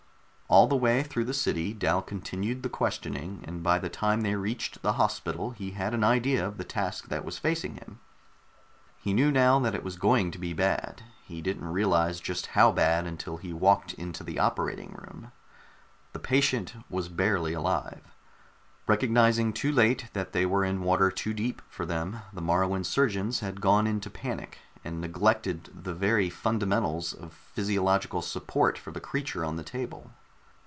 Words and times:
All 0.51 0.67
the 0.67 0.75
way 0.75 1.01
through 1.01 1.23
the 1.23 1.33
city 1.33 1.73
Dal 1.73 2.01
continued 2.01 2.61
the 2.61 2.67
questioning, 2.67 3.41
and 3.47 3.63
by 3.63 3.79
the 3.79 3.87
time 3.87 4.19
they 4.19 4.35
reached 4.35 4.81
the 4.81 4.91
hospital 4.99 5.51
he 5.51 5.71
had 5.71 5.93
an 5.93 6.03
idea 6.03 6.45
of 6.45 6.57
the 6.57 6.65
task 6.65 7.07
that 7.07 7.23
was 7.23 7.37
facing 7.37 7.75
him. 7.75 8.01
He 8.97 9.13
knew 9.13 9.31
now 9.31 9.59
that 9.59 9.75
it 9.75 9.81
was 9.81 9.95
going 9.95 10.29
to 10.31 10.37
be 10.37 10.51
bad; 10.51 11.03
he 11.23 11.41
didn't 11.41 11.71
realize 11.71 12.19
just 12.19 12.47
how 12.47 12.69
bad 12.73 13.07
until 13.07 13.37
he 13.37 13.53
walked 13.53 13.93
into 13.93 14.25
the 14.25 14.39
operating 14.39 14.89
room. 14.91 15.31
The 16.11 16.19
patient 16.19 16.75
was 16.89 17.07
barely 17.07 17.53
alive. 17.53 18.01
Recognizing 18.87 19.53
too 19.53 19.71
late 19.71 20.09
that 20.11 20.33
they 20.33 20.45
were 20.45 20.65
in 20.65 20.83
water 20.83 21.09
too 21.11 21.33
deep 21.33 21.61
for 21.69 21.85
them, 21.85 22.19
the 22.33 22.41
Moruan 22.41 22.83
surgeons 22.83 23.39
had 23.39 23.61
gone 23.61 23.87
into 23.87 24.09
panic, 24.09 24.57
and 24.83 24.99
neglected 24.99 25.69
the 25.73 25.93
very 25.93 26.29
fundamentals 26.29 27.13
of 27.13 27.31
physiological 27.31 28.21
support 28.21 28.77
for 28.77 28.91
the 28.91 28.99
creature 28.99 29.45
on 29.45 29.55
the 29.55 29.63
table. 29.63 30.11